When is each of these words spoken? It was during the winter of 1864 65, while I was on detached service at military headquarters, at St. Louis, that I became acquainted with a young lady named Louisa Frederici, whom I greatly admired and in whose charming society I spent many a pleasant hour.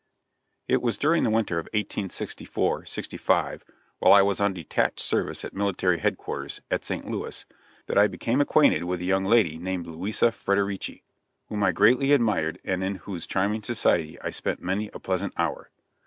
It 0.67 0.81
was 0.81 0.97
during 0.97 1.21
the 1.21 1.29
winter 1.29 1.59
of 1.59 1.65
1864 1.73 2.85
65, 2.85 3.63
while 3.99 4.11
I 4.11 4.23
was 4.23 4.41
on 4.41 4.51
detached 4.51 4.99
service 4.99 5.45
at 5.45 5.53
military 5.53 5.99
headquarters, 5.99 6.59
at 6.71 6.83
St. 6.83 7.07
Louis, 7.07 7.45
that 7.85 7.99
I 7.99 8.07
became 8.07 8.41
acquainted 8.41 8.85
with 8.85 8.99
a 9.01 9.05
young 9.05 9.25
lady 9.25 9.59
named 9.59 9.85
Louisa 9.85 10.31
Frederici, 10.31 11.03
whom 11.49 11.61
I 11.61 11.71
greatly 11.71 12.13
admired 12.13 12.59
and 12.65 12.83
in 12.83 12.95
whose 12.95 13.27
charming 13.27 13.61
society 13.61 14.19
I 14.21 14.31
spent 14.31 14.59
many 14.59 14.89
a 14.91 14.97
pleasant 14.97 15.33
hour. 15.37 15.69